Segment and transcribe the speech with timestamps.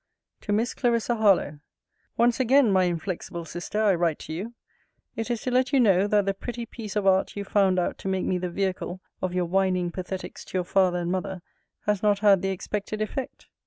[0.39, 1.59] TO MISS CLARISSA HARLOWE
[2.17, 4.55] Once again, my inflexible Sister, I write to you.
[5.15, 7.99] It is to let you know, that the pretty piece of art you found out
[7.99, 11.43] to make me the vehicle of your whining pathetics to your father and mother,
[11.81, 13.45] has not had the expected effect.